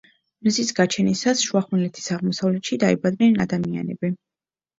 [0.45, 4.13] მზის გაჩენისას, შუახმელეთის აღმოსავლეთში დაიბადნენ ადამიანები.